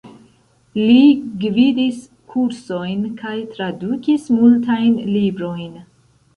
[0.77, 1.03] Li
[1.43, 1.99] gvidis
[2.33, 5.81] kursojn kaj tradukis multajn librojn.